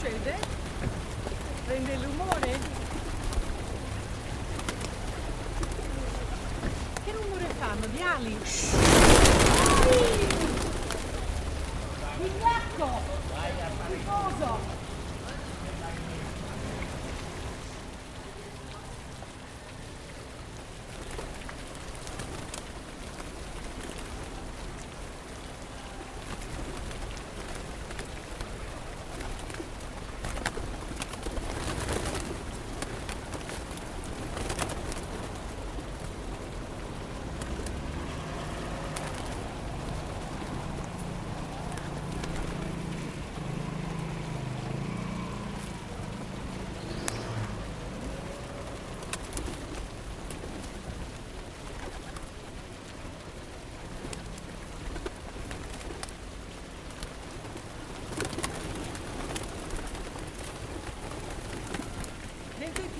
[0.00, 0.34] succede?
[1.66, 2.58] Prende l'umore?
[7.04, 7.86] Che rumore fanno?
[7.86, 9.49] Di ali?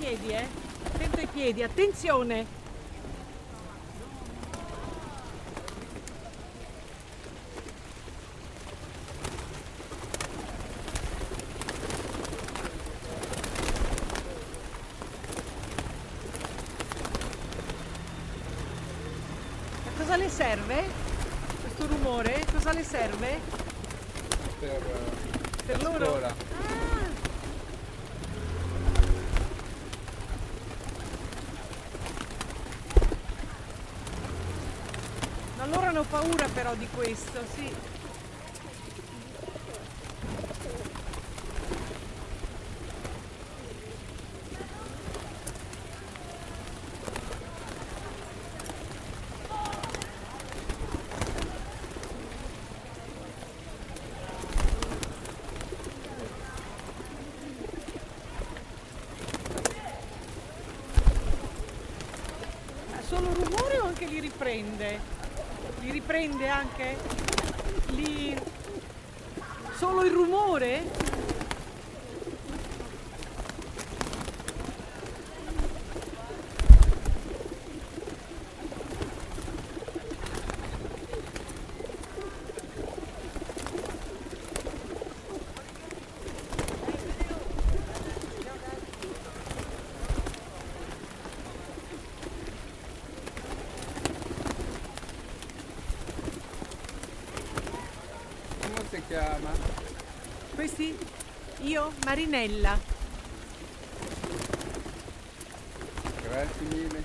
[0.01, 0.47] Piedi, eh?
[0.83, 2.59] Attento ai piedi, attenzione!
[19.97, 20.83] Cosa le serve?
[21.61, 22.43] Questo rumore?
[22.51, 23.39] Cosa le serve?
[24.59, 26.60] per, eh, Per loro?
[35.67, 37.71] Loro hanno paura però di questo, sì.
[63.07, 65.20] Solo rumore o anche li riprende?
[65.79, 66.97] Li riprende anche?
[67.89, 68.35] Li...
[69.77, 71.20] Solo il rumore?
[99.11, 99.51] Chiama?
[100.55, 100.97] Questi?
[101.63, 101.91] Io?
[102.05, 102.79] Marinella.
[106.23, 107.03] Grazie mille.